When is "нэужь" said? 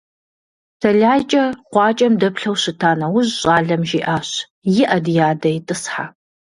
2.99-3.31